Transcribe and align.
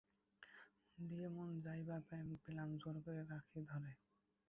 মন 0.97 1.01
দিয়ে 1.09 1.27
মন 1.35 1.49
নাই 1.65 1.81
বা 1.87 1.97
পেলেম 2.43 2.69
জোর 2.81 2.95
করে 3.05 3.21
রাখিব 3.31 3.63
ধরে। 3.71 3.91